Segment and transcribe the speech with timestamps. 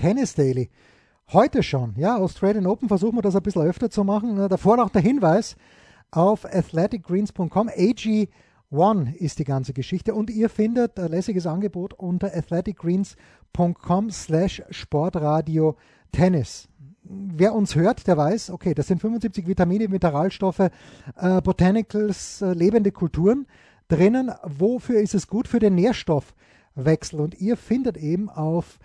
[0.00, 0.70] Tennis Daily.
[1.30, 4.48] Heute schon, ja, Australian Open versuchen wir das ein bisschen öfter zu machen.
[4.48, 5.56] Davor noch der Hinweis
[6.10, 7.68] auf athleticgreens.com.
[7.68, 15.76] AG1 ist die ganze Geschichte und ihr findet ein lässiges Angebot unter athleticgreens.com slash sportradio
[16.12, 16.70] Tennis.
[17.02, 22.90] Wer uns hört, der weiß, okay, das sind 75 Vitamine, Mineralstoffe, äh, Botanicals, äh, lebende
[22.90, 23.46] Kulturen
[23.88, 24.30] drinnen.
[24.44, 25.46] Wofür ist es gut?
[25.46, 27.20] Für den Nährstoffwechsel.
[27.20, 28.78] Und ihr findet eben auf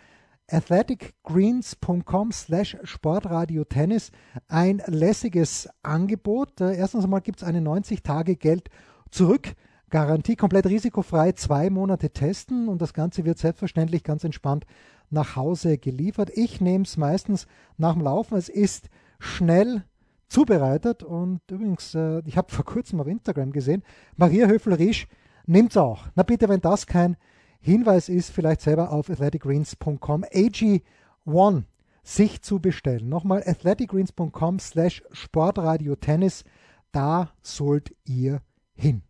[0.48, 4.12] athleticgreens.com slash sportradiotennis
[4.48, 6.62] ein lässiges Angebot.
[6.62, 8.70] Äh, erstens einmal gibt es eine 90 Tage Geld
[9.10, 9.56] zurück.
[9.90, 14.66] Garantie komplett risikofrei, zwei Monate testen und das Ganze wird selbstverständlich ganz entspannt
[15.10, 16.32] nach Hause geliefert.
[16.34, 18.38] Ich nehme es meistens nach dem Laufen.
[18.38, 18.90] Es ist
[19.20, 19.84] schnell
[20.28, 23.84] zubereitet und übrigens, äh, ich habe vor kurzem auf Instagram gesehen,
[24.18, 25.08] Maria Höfel-Riesch
[25.46, 26.06] nimmt es auch.
[26.16, 27.16] Na bitte, wenn das kein
[27.66, 31.64] Hinweis ist, vielleicht selber auf athleticgreens.com AG1
[32.04, 33.10] sich zu bestellen.
[33.10, 36.44] Nochmal athleticgreens.com slash sportradio tennis.
[36.92, 38.44] Da sollt ihr
[38.76, 39.02] hin.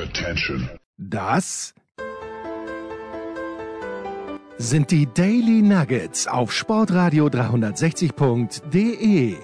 [0.00, 0.68] Attention.
[0.98, 1.74] Das
[4.58, 9.36] sind die Daily Nuggets auf Sportradio 360.de.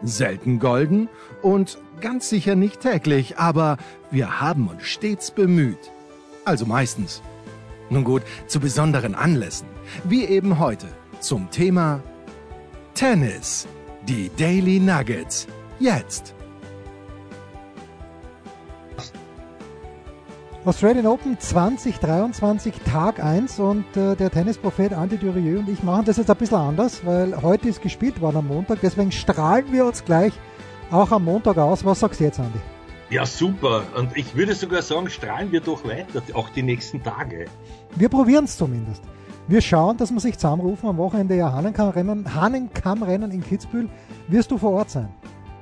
[0.00, 1.10] Selten golden
[1.42, 3.76] und ganz sicher nicht täglich, aber
[4.10, 5.90] wir haben uns stets bemüht.
[6.44, 7.22] Also meistens.
[7.90, 9.66] Nun gut, zu besonderen Anlässen,
[10.04, 10.88] wie eben heute
[11.20, 12.02] zum Thema
[12.94, 13.66] Tennis.
[14.06, 15.46] Die Daily Nuggets.
[15.80, 16.34] Jetzt.
[20.66, 26.16] Australian Open 2023, Tag 1 und äh, der Tennisprophet Andy Durieux und ich machen das
[26.16, 30.04] jetzt ein bisschen anders, weil heute ist gespielt worden am Montag, deswegen strahlen wir uns
[30.04, 30.32] gleich
[30.90, 31.84] auch am Montag aus.
[31.84, 32.60] Was sagst du jetzt, Andy?
[33.10, 33.84] Ja, super.
[33.96, 37.46] Und ich würde sogar sagen, strahlen wir doch weiter, auch die nächsten Tage.
[37.96, 39.02] Wir probieren es zumindest.
[39.46, 43.90] Wir schauen, dass wir sich zusammenrufen am Wochenende ja Hahnenkammrennen, Hahnenkammrennen in Kitzbühel.
[44.28, 45.08] Wirst du vor Ort sein?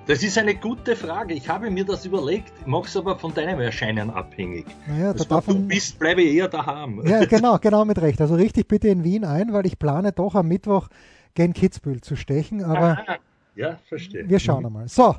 [0.06, 1.34] Das ist eine gute Frage.
[1.34, 4.66] Ich habe mir das überlegt, mache es aber von deinem Erscheinen abhängig.
[4.86, 7.02] Naja, da davon, du bist, bleibe ich eher daheim.
[7.06, 8.20] Ja, genau, genau mit Recht.
[8.20, 10.88] Also richtig bitte in Wien ein, weil ich plane doch am Mittwoch
[11.34, 12.64] gen Kitzbühel zu stechen.
[12.64, 13.16] Aber Aha.
[13.54, 14.28] ja, verstehe.
[14.28, 14.88] Wir schauen einmal.
[14.88, 15.14] So,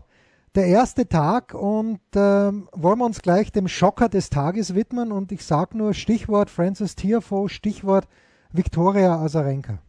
[0.55, 5.31] der erste Tag und ähm, wollen wir uns gleich dem Schocker des Tages widmen und
[5.31, 8.07] ich sage nur Stichwort Francis Tiafoe, Stichwort
[8.51, 9.79] Viktoria Azarenka.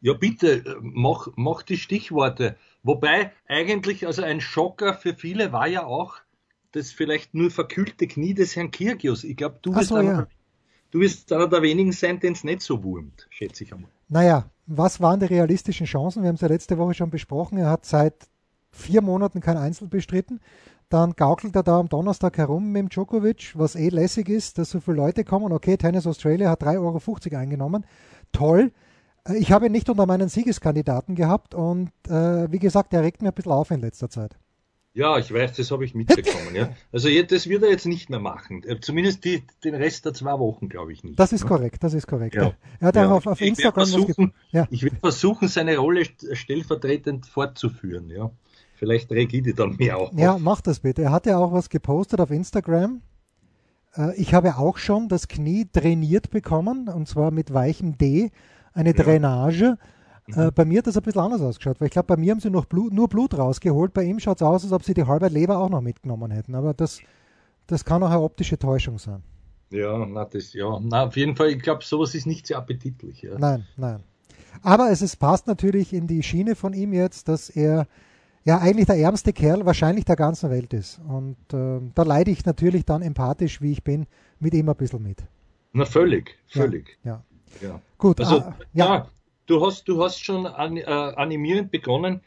[0.00, 2.56] Ja, bitte, mach, mach die Stichworte.
[2.82, 6.16] Wobei eigentlich, also ein Schocker für viele war ja auch
[6.72, 9.22] das vielleicht nur verkühlte Knie des Herrn Kirgios.
[9.22, 10.26] Ich glaube, du, so, ja.
[10.90, 13.90] du wirst einer der wenigen sein, den es nicht so wurmt, schätze ich einmal.
[14.08, 16.22] Naja, was waren die realistischen Chancen?
[16.22, 17.58] Wir haben es ja letzte Woche schon besprochen.
[17.58, 18.28] Er hat seit
[18.72, 20.40] vier Monaten kein Einzel bestritten.
[20.88, 24.70] Dann gaukelt er da am Donnerstag herum mit dem Djokovic, was eh lässig ist, dass
[24.70, 25.52] so viele Leute kommen.
[25.52, 27.86] Okay, Tennis Australia hat 3,50 Euro eingenommen.
[28.32, 28.72] Toll.
[29.26, 33.22] Äh, ich habe ihn nicht unter meinen Siegeskandidaten gehabt und äh, wie gesagt, er regt
[33.22, 34.36] mir ein bisschen auf in letzter Zeit.
[34.94, 36.54] Ja, ich weiß, das habe ich mitbekommen.
[36.54, 36.68] ja.
[36.92, 38.62] Also das wird er jetzt nicht mehr machen.
[38.64, 41.18] Äh, zumindest die, den Rest der zwei Wochen, glaube ich nicht.
[41.18, 42.34] Das ist korrekt, das ist korrekt.
[42.34, 42.52] Ja.
[42.80, 43.06] Er hat ja.
[43.06, 44.68] auch auf, auf Instagram versuchen, ja.
[44.70, 48.10] Ich will versuchen, seine Rolle stellvertretend fortzuführen.
[48.10, 48.30] Ja.
[48.82, 50.10] Vielleicht reg ich die dann mehr auf.
[50.16, 51.02] Ja, mach das bitte.
[51.02, 53.00] Er hat ja auch was gepostet auf Instagram.
[53.96, 58.32] Äh, ich habe auch schon das Knie trainiert bekommen, und zwar mit weichem D,
[58.72, 59.00] eine ja.
[59.04, 59.78] Drainage.
[60.26, 60.34] Mhm.
[60.36, 62.40] Äh, bei mir hat das ein bisschen anders ausgeschaut, weil ich glaube, bei mir haben
[62.40, 63.94] sie noch Blut, nur Blut rausgeholt.
[63.94, 66.56] Bei ihm schaut es aus, als ob sie die halbe Leber auch noch mitgenommen hätten.
[66.56, 66.98] Aber das,
[67.68, 69.22] das kann auch eine optische Täuschung sein.
[69.70, 70.80] Ja, na, das, ja.
[70.82, 73.22] Na, auf jeden Fall, ich glaube, sowas ist nicht sehr appetitlich.
[73.22, 73.38] Ja.
[73.38, 74.00] Nein, nein.
[74.60, 77.86] Aber es ist, passt natürlich in die Schiene von ihm jetzt, dass er
[78.44, 81.00] ja eigentlich der ärmste Kerl wahrscheinlich der ganzen Welt ist.
[81.06, 84.06] Und äh, da leide ich natürlich dann empathisch, wie ich bin,
[84.38, 85.18] mit ihm ein bisschen mit.
[85.72, 86.98] Na, völlig, völlig.
[87.04, 87.22] Ja.
[87.60, 87.68] ja.
[87.68, 87.80] ja.
[87.98, 88.20] Gut.
[88.20, 88.94] Also, ah, ja.
[88.94, 89.08] ja.
[89.46, 92.20] du hast, du hast schon an, äh, animierend begonnen.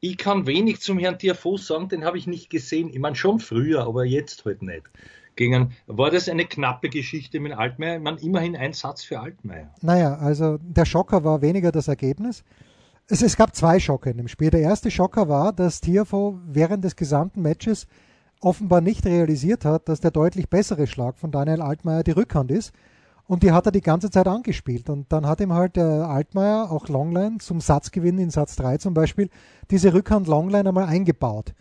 [0.00, 2.88] Ich kann wenig zum Herrn Tiafoe sagen, den habe ich nicht gesehen.
[2.88, 4.84] Ich meine schon früher, aber jetzt halt nicht.
[5.34, 7.96] Gegen, war das eine knappe Geschichte mit Altmaier?
[7.96, 9.72] Ich meine, immerhin ein Satz für Altmaier.
[9.82, 12.42] Naja, also der Schocker war weniger das Ergebnis.
[13.10, 14.50] Es, es gab zwei Schocker in dem Spiel.
[14.50, 17.86] Der erste Schocker war, dass Tiafoe während des gesamten Matches
[18.40, 22.72] offenbar nicht realisiert hat, dass der deutlich bessere Schlag von Daniel Altmaier die Rückhand ist.
[23.26, 24.90] Und die hat er die ganze Zeit angespielt.
[24.90, 28.92] Und dann hat ihm halt der Altmaier, auch Longline, zum Satzgewinn in Satz 3 zum
[28.92, 29.30] Beispiel,
[29.70, 31.54] diese Rückhand Longline einmal eingebaut.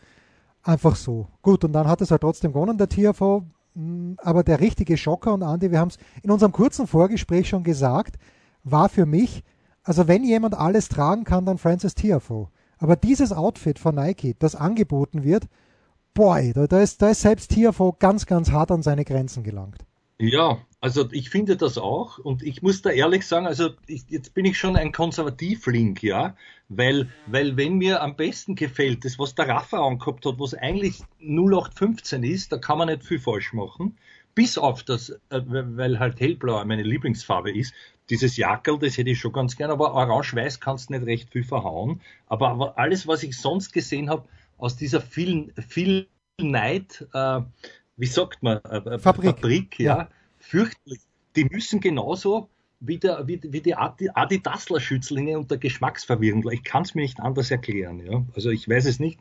[0.64, 1.28] Einfach so.
[1.42, 3.46] Gut, und dann hat es halt trotzdem gewonnen, der TFO.
[3.74, 7.64] Hm, aber der richtige Schocker, und Andi, wir haben es in unserem kurzen Vorgespräch schon
[7.64, 8.18] gesagt,
[8.66, 9.46] war für mich
[9.88, 12.50] also wenn jemand alles tragen kann, dann Francis Tiafoe.
[12.78, 15.48] Aber dieses Outfit von Nike, das angeboten wird,
[16.13, 19.86] boy, da, da, ist, da ist selbst Tiafoe ganz, ganz hart an seine Grenzen gelangt.
[20.19, 24.34] Ja, Also ich finde das auch und ich muss da ehrlich sagen, also ich, jetzt
[24.34, 26.36] bin ich schon ein Konservativling, ja,
[26.69, 31.01] weil, weil wenn mir am besten gefällt, das was der Rafa angehabt hat, was eigentlich
[31.22, 33.95] 0815 ist, da kann man nicht viel falsch machen,
[34.36, 37.74] bis auf das, äh, weil halt hellblau meine Lieblingsfarbe ist,
[38.09, 41.44] dieses Jackel, das hätte ich schon ganz gern, aber orange-weiß kannst du nicht recht viel
[41.44, 44.27] verhauen, aber, aber alles, was ich sonst gesehen habe,
[44.57, 46.07] aus dieser vielen, viel
[46.39, 47.42] Neid, äh,
[47.95, 50.09] wie sagt man, äh, äh Fabrik, Fabrik ja, ja,
[50.39, 51.01] fürchterlich.
[51.36, 52.50] Die müssen genauso
[52.80, 56.50] wie, der, wie, wie die Adidasler-Schützlinge unter Geschmacksverwirrung.
[56.51, 58.00] Ich kann es mir nicht anders erklären.
[58.06, 58.24] Ja?
[58.36, 59.19] Also ich weiß es nicht.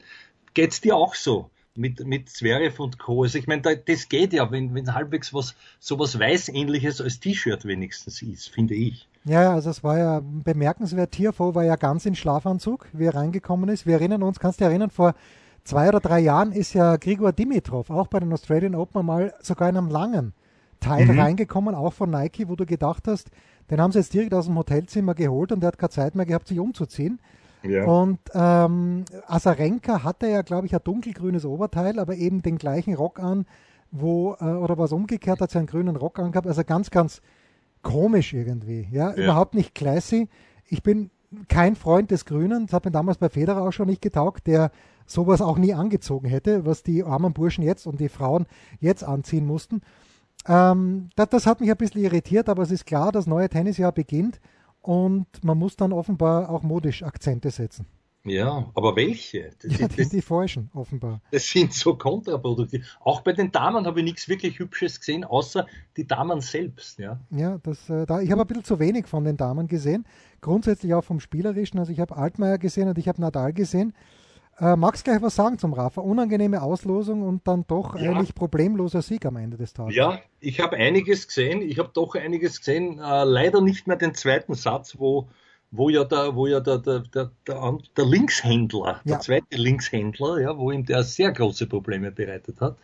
[0.55, 1.51] Geht es dir auch so?
[1.77, 3.23] Mit, mit Zverev und Co.
[3.23, 7.65] Also ich meine, da, das geht ja, wenn, wenn halbwegs was sowas Weißähnliches als T-Shirt
[7.65, 9.09] wenigstens ist, finde ich.
[9.25, 11.11] Ja, also es war ja bemerkenswert.
[11.11, 13.85] Tiafoe war ja ganz in Schlafanzug, wie er reingekommen ist.
[13.85, 15.15] Wir erinnern uns, kannst du dich erinnern, vor
[15.65, 19.69] zwei oder drei Jahren ist ja Grigor Dimitrov auch bei den Australian Open mal sogar
[19.69, 20.33] in einem langen
[20.79, 21.19] Teil mhm.
[21.19, 23.31] reingekommen, auch von Nike, wo du gedacht hast,
[23.71, 26.27] den haben sie jetzt direkt aus dem Hotelzimmer geholt und der hat keine Zeit mehr
[26.27, 27.19] gehabt, sich umzuziehen.
[27.71, 27.85] Ja.
[27.85, 33.19] Und ähm, Asarenka hatte ja, glaube ich, ein dunkelgrünes Oberteil, aber eben den gleichen Rock
[33.21, 33.47] an,
[33.91, 36.47] wo, äh, oder was umgekehrt, hat sie einen grünen Rock angehabt.
[36.47, 37.23] Also ganz, ganz
[37.83, 38.89] komisch irgendwie.
[38.91, 39.25] Ja, ja.
[39.25, 40.29] überhaupt nicht classy.
[40.67, 41.11] Ich bin
[41.49, 42.67] kein Freund des Grünen.
[42.67, 44.71] Das hat mir damals bei Federer auch schon nicht getaugt, der
[45.07, 48.47] sowas auch nie angezogen hätte, was die armen Burschen jetzt und die Frauen
[48.81, 49.83] jetzt anziehen mussten.
[50.49, 53.93] Ähm, das, das, hat mich ein bisschen irritiert, aber es ist klar, das neue Tennisjahr
[53.93, 54.41] beginnt
[54.87, 57.87] und man muss dann offenbar auch modisch Akzente setzen.
[58.25, 59.51] Ja, aber welche?
[59.63, 61.21] Das, ja, die, das, die falschen, offenbar.
[61.31, 62.97] Das sind so kontraproduktiv.
[63.01, 65.67] Auch bei den Damen habe ich nichts wirklich Hübsches gesehen, außer
[65.97, 66.99] die Damen selbst.
[66.99, 70.07] Ja, ja das, äh, da, ich habe ein bisschen zu wenig von den Damen gesehen.
[70.41, 71.79] Grundsätzlich auch vom Spielerischen.
[71.79, 73.93] Also ich habe Altmaier gesehen und ich habe Nadal gesehen.
[74.59, 76.01] Äh, magst gleich was sagen zum Rafa?
[76.01, 78.11] Unangenehme Auslosung und dann doch ja.
[78.11, 79.95] eigentlich problemloser Sieg am Ende des Tages.
[79.95, 81.61] Ja, ich habe einiges gesehen.
[81.61, 82.99] Ich habe doch einiges gesehen.
[82.99, 85.29] Äh, leider nicht mehr den zweiten Satz, wo,
[85.71, 89.13] wo ja der, wo ja der, der, der, der, der Linkshändler, ja.
[89.13, 92.79] der zweite Linkshändler, ja, wo ihm der sehr große Probleme bereitet hat.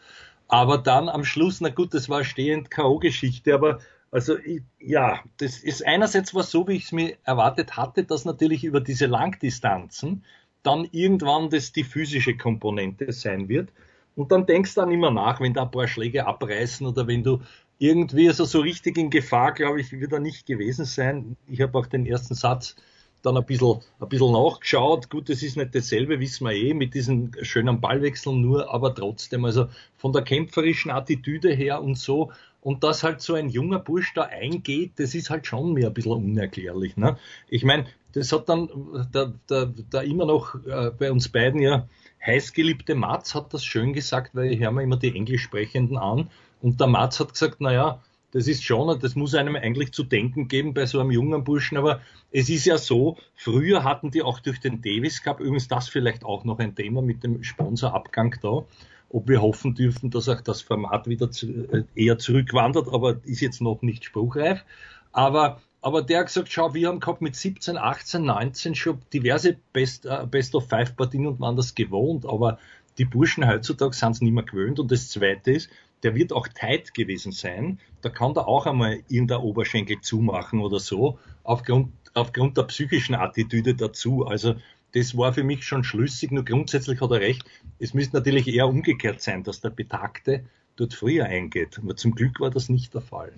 [0.48, 3.78] Aber dann am Schluss, na gut, das war stehend K.O.-Geschichte, aber
[4.10, 4.36] also
[4.78, 8.82] ja, das ist einerseits war so, wie ich es mir erwartet hatte, dass natürlich über
[8.82, 10.24] diese Langdistanzen
[10.62, 13.70] dann irgendwann das die physische Komponente sein wird.
[14.14, 17.22] Und dann denkst du dann immer nach, wenn da ein paar Schläge abreißen oder wenn
[17.22, 17.40] du
[17.78, 21.36] irgendwie, also so richtig in Gefahr, glaube ich, wird er nicht gewesen sein.
[21.48, 22.76] Ich habe auch den ersten Satz
[23.22, 25.08] dann ein bisschen, ein bisschen nachgeschaut.
[25.10, 29.44] Gut, das ist nicht dasselbe, wissen wir eh, mit diesen schönen Ballwechseln nur, aber trotzdem,
[29.44, 32.32] also von der kämpferischen Attitüde her und so.
[32.60, 35.94] Und dass halt so ein junger Bursch da eingeht, das ist halt schon mir ein
[35.94, 36.96] bisschen unerklärlich.
[36.96, 37.18] Ne?
[37.48, 38.68] Ich meine, das hat dann
[39.12, 41.88] da, da, da immer noch äh, bei uns beiden ja
[42.24, 46.30] heißgeliebte Mats hat das schön gesagt, weil ich höre mir immer die Englischsprechenden an
[46.60, 48.00] und der Mats hat gesagt, naja,
[48.32, 51.76] das ist schon, das muss einem eigentlich zu denken geben bei so einem jungen Burschen,
[51.76, 52.00] aber
[52.30, 56.24] es ist ja so, früher hatten die auch durch den Davis Cup, übrigens das vielleicht
[56.24, 58.64] auch noch ein Thema mit dem Sponsorabgang da,
[59.10, 63.40] ob wir hoffen dürfen, dass auch das Format wieder zu, äh, eher zurückwandert, aber ist
[63.40, 64.64] jetzt noch nicht spruchreif.
[65.12, 69.56] Aber aber der hat gesagt, schau, wir haben gehabt mit 17, 18, 19 schon diverse
[69.72, 72.58] Best, äh, Best of Five Partien und waren das gewohnt, aber
[72.98, 74.78] die Burschen heutzutage sind es nicht mehr gewöhnt.
[74.78, 75.70] Und das Zweite ist,
[76.02, 77.78] der wird auch tight gewesen sein.
[78.00, 83.74] Da kann da auch einmal irgendein Oberschenkel zumachen oder so, aufgrund, aufgrund der psychischen Attitüde
[83.74, 84.26] dazu.
[84.26, 84.54] Also
[84.94, 87.44] das war für mich schon schlüssig, nur grundsätzlich hat er recht.
[87.78, 90.44] Es müsste natürlich eher umgekehrt sein, dass der Betagte
[90.76, 91.78] dort früher eingeht.
[91.78, 93.32] Aber zum Glück war das nicht der Fall.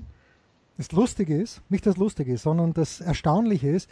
[0.77, 3.89] Das Lustige ist, nicht das Lustige ist, sondern das Erstaunliche ist,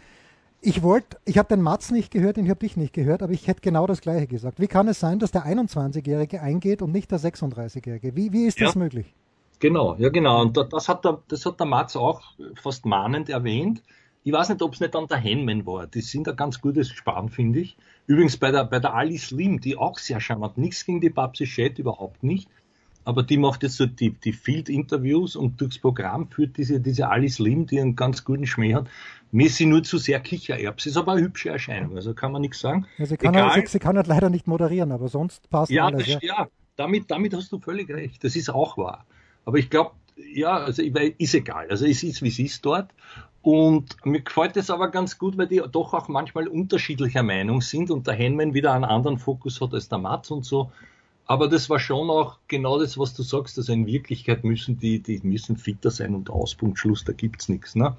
[0.65, 3.33] ich wollte, ich habe den Mats nicht gehört und ich habe dich nicht gehört, aber
[3.33, 4.61] ich hätte genau das Gleiche gesagt.
[4.61, 8.15] Wie kann es sein, dass der 21-Jährige eingeht und nicht der 36-Jährige?
[8.15, 8.79] Wie, wie ist das ja.
[8.79, 9.13] möglich?
[9.59, 10.41] Genau, ja genau.
[10.43, 12.23] Und das hat der, das hat der Mats auch
[12.61, 13.83] fast mahnend erwähnt.
[14.25, 15.89] Ich weiß nicht, ob es nicht an der Henman war.
[15.89, 17.77] Die sind ein ganz gutes Sparen, finde ich.
[18.07, 20.59] Übrigens bei der, bei der Ali Slim, die auch sehr charmant.
[20.59, 22.49] Nichts gegen die Babsi Chat, überhaupt nicht
[23.05, 27.39] aber die macht jetzt so die, die Field-Interviews und durchs Programm führt diese, diese Alice
[27.39, 28.89] Lim, die einen ganz guten Schmäh hat.
[29.31, 30.87] Mir ist sie nur zu sehr Kichererbs.
[30.87, 32.87] Ist aber eine hübsche Erscheinung, also kann man nichts sagen.
[32.99, 36.07] Ja, sie, kann halt, sie, kann halt leider nicht moderieren, aber sonst passt ja, alles.
[36.07, 38.23] Das, ja, ja damit, damit hast du völlig recht.
[38.25, 39.07] Das ist auch wahr.
[39.45, 41.69] Aber ich glaube, ja, also ist egal.
[41.71, 42.91] Also es ist, wie es ist dort.
[43.41, 47.91] Und mir gefällt es aber ganz gut, weil die doch auch manchmal unterschiedlicher Meinung sind
[47.91, 50.71] und der Henman wieder einen anderen Fokus hat als der Mats und so.
[51.27, 53.57] Aber das war schon auch genau das, was du sagst.
[53.59, 57.75] Also in Wirklichkeit müssen die, die müssen fitter sein und Auspunkt, Schluss, da gibt's nichts,
[57.75, 57.97] ne?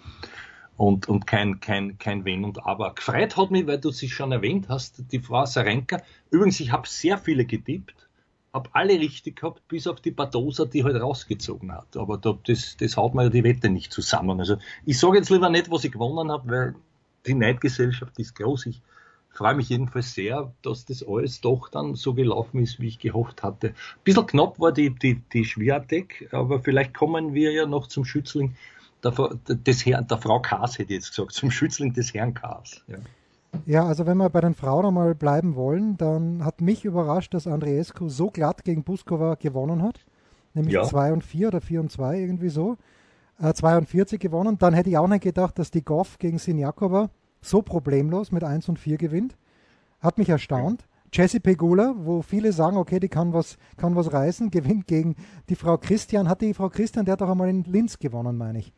[0.75, 2.93] Und, und kein, kein, kein Wenn und Aber.
[2.95, 6.01] Gefreut hat mich, weil du sie schon erwähnt hast, die Frau Sarenka.
[6.31, 8.07] Übrigens, ich habe sehr viele getippt.
[8.53, 11.97] habe alle richtig gehabt, bis auf die Badosa, die halt rausgezogen hat.
[11.97, 14.39] Aber da, das, das haut mir ja die Wette nicht zusammen.
[14.39, 16.75] Also ich sage jetzt lieber nicht, was ich gewonnen habe, weil
[17.25, 18.67] die Neidgesellschaft ist groß.
[18.67, 18.81] Ich
[19.33, 23.43] freue mich jedenfalls sehr, dass das alles doch dann so gelaufen ist, wie ich gehofft
[23.43, 23.69] hatte.
[23.69, 28.05] Ein bisschen knapp war die, die, die Schwerdeck, aber vielleicht kommen wir ja noch zum
[28.05, 28.55] Schützling
[29.03, 29.11] der,
[29.47, 32.81] des Herrn, der Frau Kaas, hätte ich jetzt gesagt, zum Schützling des Herrn Kaas.
[32.87, 32.97] Ja.
[33.67, 37.45] Ja, also wenn wir bei den Frauen einmal bleiben wollen, dann hat mich überrascht, dass
[37.45, 39.99] Andreescu so glatt gegen Buskova gewonnen hat.
[40.55, 40.83] Nämlich ja.
[40.83, 42.77] 2 und 4 oder 4 und 2, irgendwie so.
[43.39, 44.57] Äh, 42 gewonnen.
[44.57, 47.11] Dann hätte ich auch nicht gedacht, dass die Goff gegen Sinjakova
[47.43, 49.37] so problemlos mit 1 und 4 gewinnt.
[49.99, 50.81] Hat mich erstaunt.
[50.81, 50.87] Ja.
[51.23, 55.15] Jessie Pegula, wo viele sagen, okay, die kann was, kann was reißen, gewinnt gegen
[55.49, 56.27] die Frau Christian.
[56.27, 58.73] Hat die Frau Christian, der hat doch einmal in Linz gewonnen, meine ich.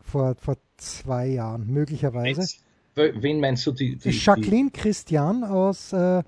[0.00, 2.46] Vor, vor zwei Jahren, möglicherweise.
[2.94, 3.72] Wen meinst du?
[3.72, 4.70] Die, die Jacqueline.
[4.70, 6.22] Christian aus, äh,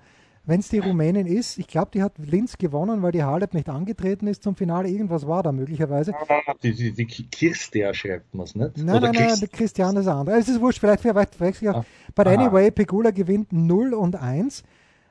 [0.45, 3.69] wenn es die Rumänin ist, ich glaube, die hat Linz gewonnen, weil die Halep nicht
[3.69, 4.89] angetreten ist zum Finale.
[4.89, 6.13] Irgendwas war da möglicherweise.
[6.61, 8.77] Die, die, die Kirstia schreibt man es nicht?
[8.77, 10.37] Nein, Oder nein, nein, die Christian ist andere.
[10.37, 11.81] Es ist wurscht, vielleicht verwechsel ich auch.
[11.81, 11.85] Ah.
[12.13, 14.63] But anyway, Pegula gewinnt 0 und 1.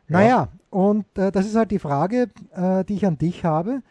[0.08, 0.48] Naja, ja.
[0.68, 3.82] und äh, das ist halt die Frage, äh, die ich an dich habe.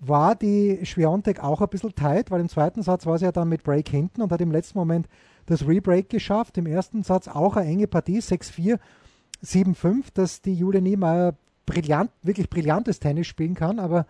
[0.00, 3.48] War die Schwiontek auch ein bisschen tight, weil im zweiten Satz war sie ja dann
[3.48, 5.08] mit Break hinten und hat im letzten Moment
[5.46, 6.56] das Rebreak geschafft.
[6.56, 8.78] Im ersten Satz auch eine enge Partie, 6-4,
[9.46, 11.34] 7-5, dass die Julia Niemeyer
[11.64, 14.06] brillant, wirklich brillantes Tennis spielen kann, aber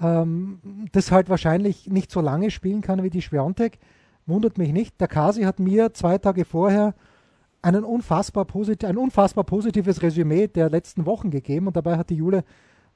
[0.00, 3.78] ähm, das halt wahrscheinlich nicht so lange spielen kann wie die Schwiontek.
[4.26, 5.00] Wundert mich nicht.
[5.00, 6.94] Der Kasi hat mir zwei Tage vorher
[7.62, 8.46] einen unfassbar
[8.84, 12.44] ein unfassbar positives Resümee der letzten Wochen gegeben und dabei hat die Jule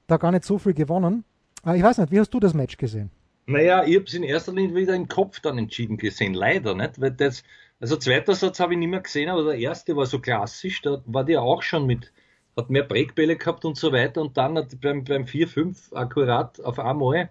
[0.06, 1.24] da gar nicht so viel gewonnen.
[1.62, 3.10] Aber ich weiß nicht, wie hast du das Match gesehen?
[3.46, 7.00] Naja, ich habe es in erster Linie wieder im Kopf dann entschieden gesehen, leider nicht,
[7.00, 7.42] weil das,
[7.82, 11.02] also zweiter Satz habe ich nicht mehr gesehen, aber der erste war so klassisch, da
[11.04, 12.12] war der auch schon mit,
[12.56, 16.78] hat mehr Breakbälle gehabt und so weiter und dann hat beim, beim 4-5 akkurat auf
[16.78, 17.28] einmal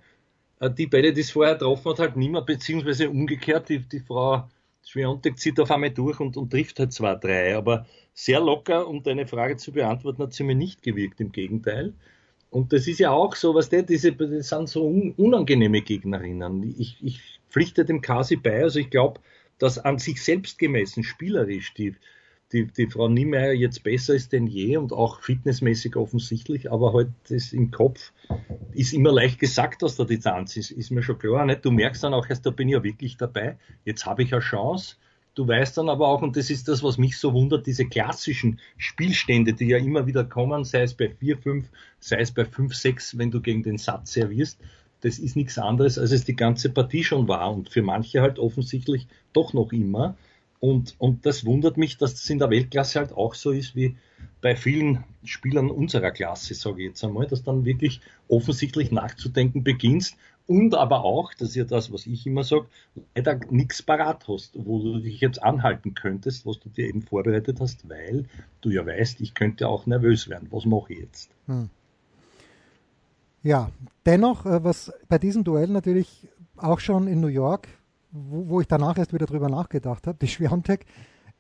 [0.60, 4.02] äh, die Bälle, die es vorher getroffen hat, halt nicht mehr, beziehungsweise umgekehrt, die, die
[4.02, 4.44] Frau
[4.84, 9.04] Schwerontek zieht auf einmal durch und, und trifft halt zwei, drei, aber sehr locker, um
[9.04, 11.94] deine Frage zu beantworten, hat sie mir nicht gewirkt, im Gegenteil.
[12.50, 16.76] Und das ist ja auch so, was der, diese, das sind so unangenehme Gegnerinnen.
[16.78, 19.22] Ich, ich pflichte dem Kasi bei, also ich glaube,
[19.62, 21.96] dass an sich selbst gemessen, spielerisch, die,
[22.52, 27.10] die, die Frau Niemeyer jetzt besser ist denn je und auch fitnessmäßig offensichtlich, aber halt
[27.30, 28.12] das im Kopf
[28.72, 31.46] ist immer leicht gesagt aus der Distanz, ist, ist mir schon klar.
[31.46, 31.64] Nicht?
[31.64, 34.42] Du merkst dann auch erst, da bin ich ja wirklich dabei, jetzt habe ich eine
[34.42, 34.96] Chance.
[35.34, 38.60] Du weißt dann aber auch, und das ist das, was mich so wundert, diese klassischen
[38.78, 42.76] Spielstände, die ja immer wieder kommen, sei es bei 4, 5, sei es bei 5,
[42.76, 44.60] 6, wenn du gegen den Satz servierst,
[45.02, 48.40] das ist nichts anderes, als es die ganze Partie schon war und für manche halt
[48.40, 50.16] offensichtlich doch noch immer.
[50.60, 53.98] Und, und das wundert mich, dass das in der Weltklasse halt auch so ist wie
[54.42, 60.16] bei vielen Spielern unserer Klasse, sage ich jetzt einmal, dass dann wirklich offensichtlich nachzudenken beginnst
[60.48, 62.68] und aber auch, das ist ja das, was ich immer sage,
[63.16, 67.60] leider nichts parat hast, wo du dich jetzt anhalten könntest, was du dir eben vorbereitet
[67.60, 68.26] hast, weil
[68.62, 70.48] du ja weißt, ich könnte auch nervös werden.
[70.52, 71.32] Was mache ich jetzt?
[71.48, 71.70] Hm.
[73.44, 73.72] Ja,
[74.06, 77.68] dennoch, äh, was bei diesem Duell natürlich auch schon in New York,
[78.12, 80.86] wo, wo ich danach erst wieder drüber nachgedacht habe, die Schwiontek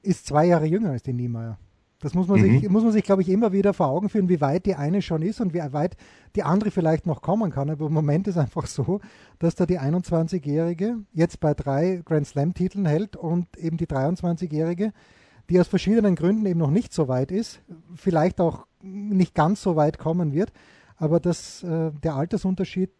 [0.01, 1.57] ist zwei Jahre jünger als die Niemeyer.
[1.99, 2.59] Das muss man mhm.
[2.59, 5.03] sich, muss man sich, glaube ich, immer wieder vor Augen führen, wie weit die eine
[5.03, 5.95] schon ist und wie weit
[6.35, 7.69] die andere vielleicht noch kommen kann.
[7.69, 9.01] Aber im Moment ist einfach so,
[9.37, 14.93] dass da die 21-Jährige jetzt bei drei Grand Slam-Titeln hält und eben die 23-Jährige,
[15.49, 17.61] die aus verschiedenen Gründen eben noch nicht so weit ist,
[17.93, 20.51] vielleicht auch nicht ganz so weit kommen wird
[21.01, 22.91] aber dass äh, der Altersunterschied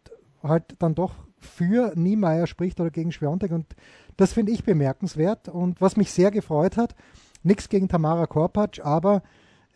[0.42, 3.76] halt dann doch für Niemeyer spricht oder gegen Schwiontek und
[4.16, 6.96] das finde ich bemerkenswert und was mich sehr gefreut hat,
[7.44, 9.22] nichts gegen Tamara Korpatsch, aber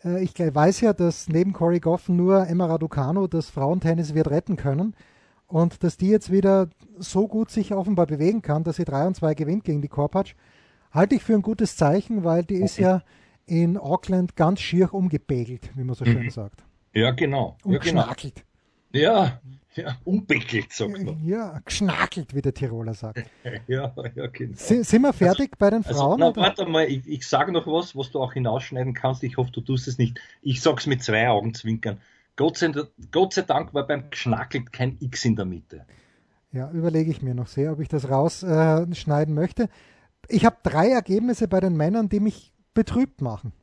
[0.03, 4.57] äh, ich weiß ja, dass neben Cory Goff nur Emma Raducano das Frauentennis wird retten
[4.57, 4.93] können
[5.47, 6.67] und dass die jetzt wieder
[6.97, 10.35] so gut sich offenbar bewegen kann, dass sie 3 und 2 gewinnt gegen die Korpatsch,
[10.91, 12.65] halte ich für ein gutes Zeichen, weil die okay.
[12.65, 13.03] ist ja
[13.45, 16.29] in Auckland ganz schier umgepegelt, wie man so schön mhm.
[16.29, 16.66] sagt.
[16.93, 17.57] Ja, genau.
[17.63, 18.43] Und ja, geschnakelt.
[18.91, 19.05] Genau.
[19.05, 19.41] Ja,
[19.77, 21.23] ja, umbeckelt, sagt man.
[21.23, 23.23] Ja, geschnakelt, wie der Tiroler sagt.
[23.67, 24.53] ja, ja, genau.
[24.53, 26.23] S sind wir fertig also, bei den also, Frauen?
[26.23, 29.23] Also, na, warte mal, ich, ich sage noch was, was du auch hinausschneiden kannst.
[29.23, 30.19] Ich hoffe, du tust es nicht.
[30.41, 31.99] Ich sag's mit zwei Augen zwinkern.
[32.35, 32.71] Gott sei,
[33.11, 35.85] Gott sei Dank war beim Geschnackelt kein X in der Mitte.
[36.51, 39.69] Ja, überlege ich mir noch sehr, ob ich das rausschneiden äh, möchte.
[40.27, 43.53] Ich habe drei Ergebnisse bei den Männern, die mich betrübt machen.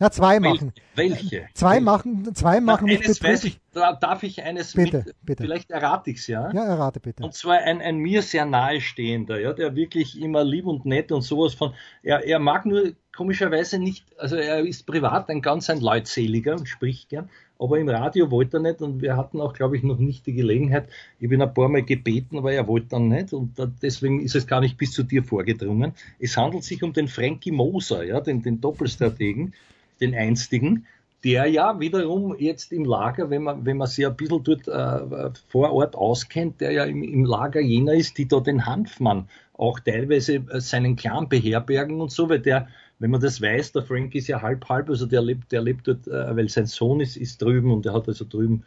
[0.00, 0.72] Ja, zwei machen.
[0.96, 1.46] Welche?
[1.54, 5.42] Zwei machen, zwei machen eines weiß ich, Darf ich eines bitte, mit, bitte.
[5.44, 6.52] vielleicht errate ich es, ja?
[6.52, 7.22] Ja, errate bitte.
[7.22, 11.22] Und zwar ein, ein mir sehr nahestehender, ja, der wirklich immer lieb und nett und
[11.22, 15.80] sowas von, er, er mag nur komischerweise nicht, also er ist privat ein ganz ein
[15.80, 17.28] Leutseliger und spricht gern,
[17.58, 20.34] aber im Radio wollte er nicht und wir hatten auch, glaube ich, noch nicht die
[20.34, 20.88] Gelegenheit.
[21.20, 23.52] Ich bin ein paar Mal gebeten, aber er wollte dann nicht und
[23.82, 25.92] deswegen ist es gar nicht bis zu dir vorgedrungen.
[26.18, 29.54] Es handelt sich um den Frankie Moser, ja, den, den Doppelstrategen,
[30.00, 30.86] den einstigen,
[31.24, 35.30] der ja wiederum jetzt im Lager, wenn man, wenn man sich ein bisschen dort äh,
[35.48, 39.80] vor Ort auskennt, der ja im, im Lager jener ist, die da den Hanfmann auch
[39.80, 42.68] teilweise äh, seinen Clan beherbergen und so, weil der
[42.98, 45.88] wenn man das weiß, der Frank ist ja halb halb, also der lebt, der lebt
[45.88, 48.64] dort, äh, weil sein Sohn ist, ist drüben und er hat also drüben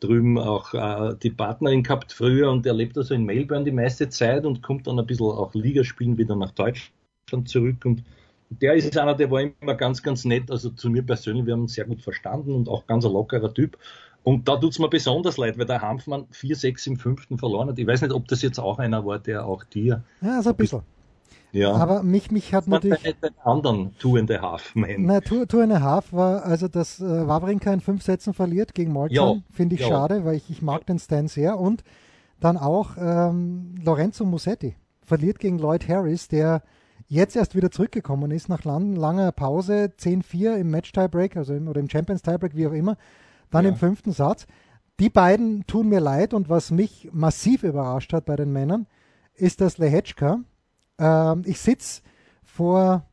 [0.00, 4.08] drüben auch äh, die Partnerin gehabt früher und er lebt also in Melbourne die meiste
[4.08, 8.04] Zeit und kommt dann ein bisschen auch Ligaspielen wieder nach Deutschland zurück und
[8.50, 11.62] der ist einer, der war immer ganz, ganz nett, also zu mir persönlich, wir haben
[11.62, 13.78] uns sehr gut verstanden und auch ganz ein lockerer Typ.
[14.22, 17.78] Und da tut es mir besonders leid, weil der Hanfmann 4-6 im fünften verloren hat.
[17.78, 20.02] Ich weiß nicht, ob das jetzt auch einer war, der auch dir.
[20.22, 20.82] Ja, so ein bisschen.
[21.52, 21.72] Ja.
[21.72, 23.00] Aber mich, mich hat natürlich.
[23.02, 25.04] Den anderen Two and a Half Man.
[25.04, 28.74] Na, Two, Two and a Half war, also dass äh, Wawrinka in fünf Sätzen verliert
[28.74, 29.88] gegen Molzan, finde ich ja.
[29.88, 31.58] schade, weil ich, ich mag den Stan sehr.
[31.58, 31.84] Und
[32.40, 34.74] dann auch ähm, Lorenzo Musetti
[35.04, 36.62] verliert gegen Lloyd Harris, der
[37.06, 41.80] jetzt erst wieder zurückgekommen ist nach lang, langer Pause, 10-4 im Match-Tiebreak, also im, oder
[41.80, 42.96] im Champions-Tiebreak, wie auch immer,
[43.50, 43.70] dann ja.
[43.70, 44.46] im fünften Satz.
[45.00, 48.86] Die beiden tun mir leid und was mich massiv überrascht hat bei den Männern,
[49.34, 50.40] ist, dass Lehechka,
[50.98, 52.02] ähm, ich sitze
[52.44, 53.06] vor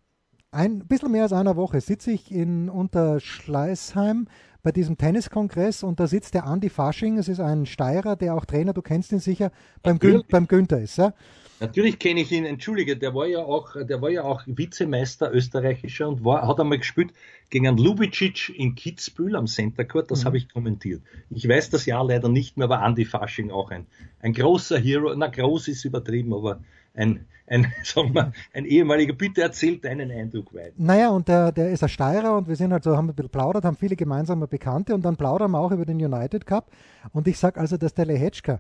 [0.51, 4.27] ein bisschen mehr als einer Woche sitze ich in Unterschleißheim
[4.63, 8.45] bei diesem Tenniskongress und da sitzt der Andi Fasching, es ist ein Steirer, der auch
[8.45, 10.97] Trainer, du kennst ihn sicher, beim, Gün beim Günther ist.
[10.97, 11.13] Ja?
[11.59, 16.07] Natürlich kenne ich ihn, entschuldige, der war ja auch, der war ja auch Vizemeister österreichischer
[16.07, 17.11] und war, hat einmal gespielt
[17.49, 20.25] gegen einen Lubicic in Kitzbühel am Center Court, das mhm.
[20.25, 21.01] habe ich kommentiert.
[21.29, 23.87] Ich weiß das Jahr leider nicht mehr, aber Andi Fasching auch ein,
[24.19, 26.59] ein großer Hero, na groß ist übertrieben, aber
[26.93, 30.73] ein, ein, sagen wir, ein ehemaliger, bitte erzählt deinen Eindruck weiter.
[30.77, 33.29] Naja, und der, der ist ein Steirer und wir sind halt so, haben ein bisschen
[33.29, 36.71] plaudert, haben viele gemeinsame Bekannte und dann plaudern wir auch über den United Cup
[37.13, 38.59] und ich sage also, dass der Lehetschka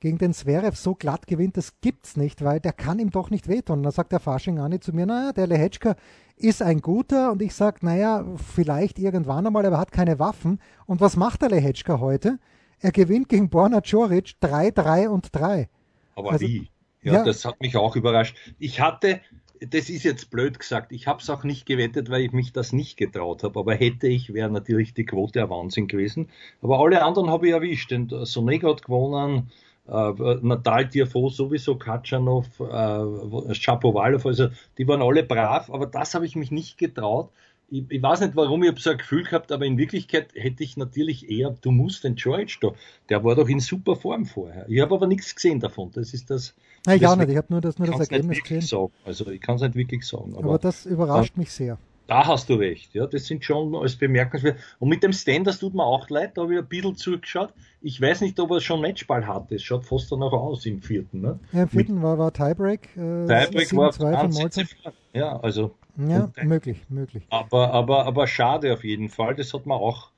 [0.00, 3.48] gegen den Zverev so glatt gewinnt, das gibt's nicht, weil der kann ihm doch nicht
[3.48, 3.78] wehtun.
[3.78, 5.96] Und dann sagt der Faschingani zu mir, naja, der Lehetschka
[6.36, 10.60] ist ein guter und ich sage, naja, vielleicht irgendwann einmal, aber er hat keine Waffen.
[10.86, 12.38] Und was macht der Lehetschka heute?
[12.80, 15.68] Er gewinnt gegen Borna Coric 3, 3 und 3.
[16.14, 16.68] Aber also, wie?
[17.02, 18.36] Ja, ja, das hat mich auch überrascht.
[18.58, 19.20] Ich hatte,
[19.60, 22.72] das ist jetzt blöd gesagt, ich habe es auch nicht gewettet, weil ich mich das
[22.72, 23.58] nicht getraut habe.
[23.58, 26.28] Aber hätte ich, wäre natürlich die Quote ein Wahnsinn gewesen.
[26.62, 27.90] Aber alle anderen habe ich erwischt.
[27.90, 29.50] Denn Sonego hat gewonnen,
[29.86, 35.70] äh, Natal Tiafo sowieso, Katschanov, äh, Schapowalow, also die waren alle brav.
[35.70, 37.30] Aber das habe ich mich nicht getraut
[37.70, 40.76] ich, ich, weiß nicht warum, ich so ein Gefühl gehabt, aber in Wirklichkeit hätte ich
[40.76, 42.72] natürlich eher, du musst den George da,
[43.08, 44.66] der war doch in super Form vorher.
[44.68, 45.90] Ich habe aber nichts gesehen davon.
[45.92, 46.54] Das ist das.
[46.88, 48.60] Nein, ich auch nicht, ich habe nur das, nur das Ergebnis gesehen.
[48.62, 48.92] Sagen.
[49.04, 50.34] Also ich kann es nicht wirklich sagen.
[50.36, 51.78] Aber, aber das überrascht da, mich sehr.
[52.06, 54.58] Da hast du recht, ja, das sind schon als bemerkenswert.
[54.78, 57.52] Und mit dem Stand, das tut mir auch leid, da habe ich ein bisschen zugeschaut.
[57.82, 59.56] Ich weiß nicht, ob er schon Matchball hatte.
[59.56, 61.20] Es schaut fast danach aus im vierten.
[61.20, 61.38] Ne?
[61.52, 62.96] Ja, im vierten war, war Tiebreak.
[62.96, 64.66] Äh, Tiebreak war 2
[65.12, 67.24] Ja, also ja, möglich, möglich.
[67.28, 69.34] Aber, aber, aber schade auf jeden Fall.
[69.34, 70.10] Das hat man auch.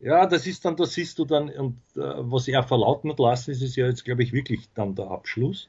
[0.00, 3.52] Ja, das ist dann, das siehst du dann, und äh, was er verlauten hat lassen,
[3.52, 5.68] ist es ja jetzt, glaube ich, wirklich dann der Abschluss.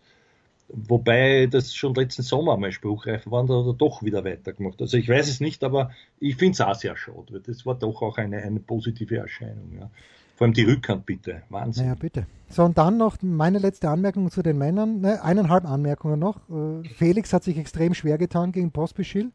[0.70, 4.82] Wobei das schon letzten Sommer mal spruchreif war, da hat er doch wieder weitergemacht.
[4.82, 7.42] Also ich weiß es nicht, aber ich finde es auch sehr schade.
[7.46, 9.78] Das war doch auch eine, eine positive Erscheinung.
[9.80, 9.90] Ja.
[10.36, 11.42] Vor allem die Rückhand bitte.
[11.50, 11.86] Wahnsinn.
[11.86, 12.28] Naja, bitte.
[12.50, 15.02] So, und dann noch meine letzte Anmerkung zu den Männern.
[15.02, 16.38] Ne, eineinhalb Anmerkungen noch.
[16.50, 19.32] Äh, Felix hat sich extrem schwer getan gegen Pospischil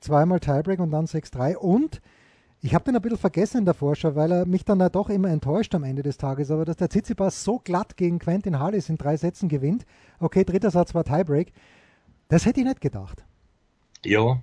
[0.00, 1.56] zweimal Tiebreak und dann 6-3.
[1.56, 2.00] Und
[2.66, 5.08] ich habe den ein bisschen vergessen in der Vorschau, weil er mich dann ja doch
[5.08, 6.50] immer enttäuscht am Ende des Tages.
[6.50, 9.86] Aber dass der Tsitsipas so glatt gegen Quentin Hallis in drei Sätzen gewinnt,
[10.18, 11.52] okay, dritter Satz war Tiebreak,
[12.28, 13.24] das hätte ich nicht gedacht.
[14.04, 14.42] Ja,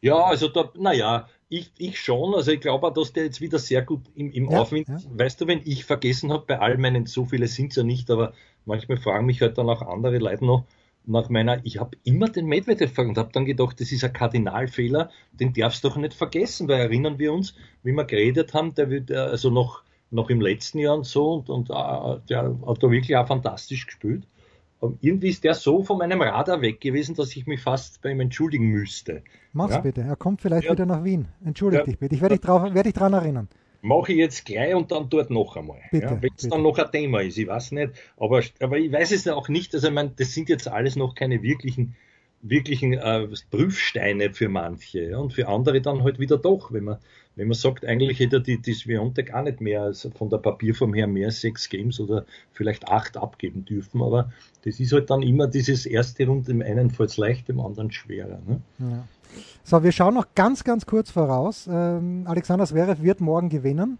[0.00, 2.34] ja, also da, naja, ich, ich schon.
[2.34, 4.98] Also ich glaube auch, dass der jetzt wieder sehr gut im, im ja, Aufwind, ja.
[5.12, 8.10] weißt du, wenn ich vergessen habe, bei all meinen, so viele sind es ja nicht,
[8.10, 8.34] aber
[8.66, 10.64] manchmal fragen mich halt dann auch andere Leute noch,
[11.06, 15.10] nach meiner, ich habe immer den Medvedev und habe dann gedacht, das ist ein Kardinalfehler,
[15.32, 18.90] den darfst du doch nicht vergessen, weil erinnern wir uns, wie wir geredet haben, der
[18.90, 22.90] wird also noch, noch im letzten Jahr und so und, und uh, der hat da
[22.90, 24.24] wirklich auch fantastisch gespielt.
[24.80, 28.10] Und irgendwie ist der so von meinem Radar weg gewesen, dass ich mich fast bei
[28.10, 29.22] ihm entschuldigen müsste.
[29.52, 29.80] Mach's ja?
[29.80, 30.72] bitte, er kommt vielleicht ja.
[30.72, 31.28] wieder nach Wien.
[31.44, 31.86] Entschuldige ja.
[31.86, 33.48] dich bitte, ich werde dich, werd dich dran erinnern
[33.84, 35.80] mache ich jetzt gleich und dann dort noch einmal.
[35.92, 37.92] Ja, Wenn es dann noch ein Thema ist, ich weiß nicht.
[38.16, 39.74] Aber, aber ich weiß es auch nicht.
[39.74, 41.94] Also ich meine, das sind jetzt alles noch keine wirklichen
[42.46, 46.98] wirklichen äh, Prüfsteine für manche ja, und für andere dann halt wieder doch, wenn man
[47.36, 50.94] wenn man sagt, eigentlich hätte die, die Sviontek gar nicht mehr als von der Papierform
[50.94, 54.30] her mehr sechs Games oder vielleicht acht abgeben dürfen, aber
[54.62, 58.40] das ist halt dann immer dieses erste Rund, im einen Fall leicht, im anderen schwerer.
[58.46, 58.60] Ne?
[58.78, 59.08] Ja.
[59.62, 61.68] So, wir schauen noch ganz, ganz kurz voraus.
[61.70, 63.98] Ähm, Alexander Zverev wird morgen gewinnen,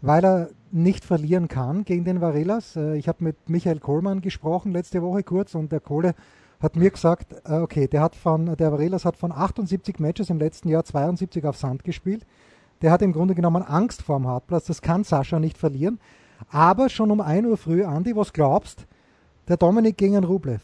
[0.00, 2.76] weil er nicht verlieren kann gegen den Varelas.
[2.76, 6.14] Äh, ich habe mit Michael Kohlmann gesprochen letzte Woche kurz und der Kohle
[6.60, 10.38] hat mir gesagt, äh, okay, der hat von, der Varelas hat von 78 Matches im
[10.38, 12.24] letzten Jahr 72 auf Sand gespielt
[12.84, 14.66] der hat im Grunde genommen Angst vor dem Hartplatz.
[14.66, 15.98] Das kann Sascha nicht verlieren.
[16.50, 18.86] Aber schon um 1 Uhr früh, Andi, was glaubst
[19.48, 20.60] der Dominik gegen Rublev?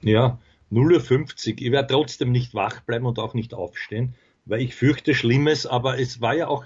[0.00, 0.38] Ja,
[0.72, 1.58] 0.50 Uhr.
[1.58, 5.98] Ich werde trotzdem nicht wach bleiben und auch nicht aufstehen, weil ich fürchte Schlimmes, aber
[5.98, 6.64] es war ja auch,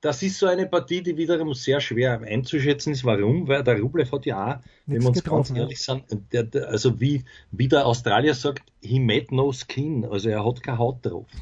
[0.00, 3.04] das ist so eine Partie, die wiederum sehr schwer einzuschätzen ist.
[3.04, 3.48] Warum?
[3.48, 7.00] Weil der Rublev hat ja auch, wenn wir uns ganz ehrlich sind, der, der, also
[7.00, 11.26] wie, wie der Australier sagt, he made no skin, also er hat keine Haut drauf.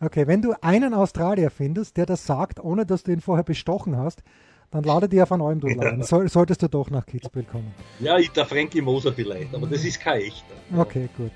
[0.00, 3.96] Okay, wenn du einen Australier findest, der das sagt, ohne dass du ihn vorher bestochen
[3.96, 4.22] hast,
[4.72, 6.00] dann lade dir von allem durchladen.
[6.00, 6.06] Ja.
[6.06, 7.72] So, solltest du doch nach Kitzbühel kommen.
[8.00, 10.54] Ja, der Frankie Moser vielleicht, aber das ist kein echter.
[10.76, 11.30] Okay, gut.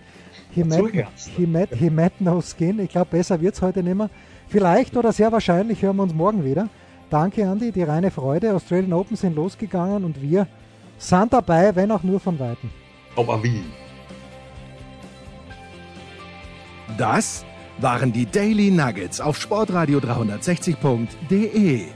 [0.50, 2.78] He met, he, met, he met no skin.
[2.80, 4.08] Ich glaube, besser wird es heute nicht mehr.
[4.48, 6.70] Vielleicht oder sehr wahrscheinlich hören wir uns morgen wieder.
[7.10, 8.54] Danke, Andi, die reine Freude.
[8.54, 10.46] Australian Open sind losgegangen und wir
[10.96, 12.70] sind dabei, wenn auch nur von Weitem.
[13.16, 13.64] Aber wie?
[16.96, 17.44] Das
[17.78, 21.95] waren die Daily Nuggets auf Sportradio 360.de.